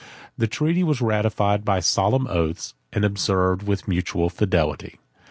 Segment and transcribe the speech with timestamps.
[0.35, 4.97] The treaty was ratified by solemn oaths, and observed with mutual fidelity.